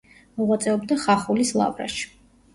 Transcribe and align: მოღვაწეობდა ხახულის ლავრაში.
მოღვაწეობდა 0.39 0.97
ხახულის 1.03 1.53
ლავრაში. 1.61 2.11